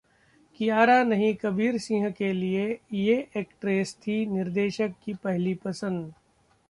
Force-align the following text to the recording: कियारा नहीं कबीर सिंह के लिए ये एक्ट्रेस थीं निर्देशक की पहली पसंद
कियारा 0.59 1.03
नहीं 1.03 1.33
कबीर 1.35 1.77
सिंह 1.77 2.09
के 2.11 2.31
लिए 2.33 2.65
ये 2.93 3.17
एक्ट्रेस 3.37 3.95
थीं 3.97 4.25
निर्देशक 4.27 4.93
की 5.05 5.13
पहली 5.13 5.53
पसंद 5.65 6.13